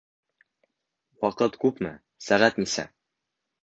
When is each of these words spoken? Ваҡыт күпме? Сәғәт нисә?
Ваҡыт 1.27 1.61
күпме? 1.67 1.95
Сәғәт 2.31 2.63
нисә? 2.67 2.91